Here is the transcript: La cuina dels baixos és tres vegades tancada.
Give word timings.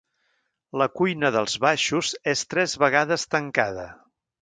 La 0.81 0.87
cuina 1.01 1.31
dels 1.37 1.57
baixos 1.67 2.17
és 2.35 2.45
tres 2.55 2.77
vegades 2.87 3.31
tancada. 3.37 3.91